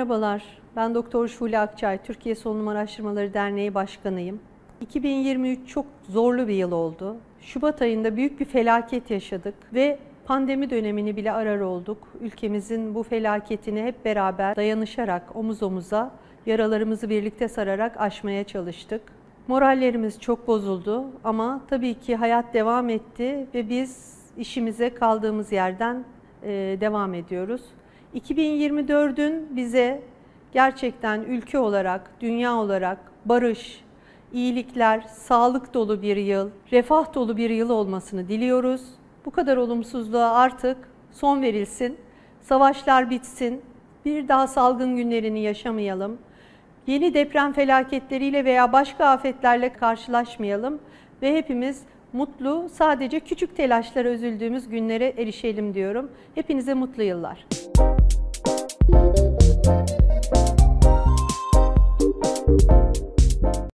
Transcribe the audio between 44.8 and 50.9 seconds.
günlerini yaşamayalım. Yeni deprem felaketleriyle veya başka afetlerle karşılaşmayalım